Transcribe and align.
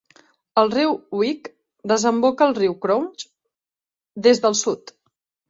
El 0.59 0.69
riu 0.75 0.95
Wick 1.19 1.49
desemboca 1.91 2.47
al 2.47 2.57
riu 2.61 2.75
Crouch 2.87 3.27
des 4.29 4.43
del 4.49 4.59
sud. 4.65 4.97